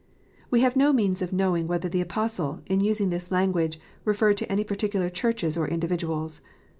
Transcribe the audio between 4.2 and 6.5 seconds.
to any particular Churches or individuals.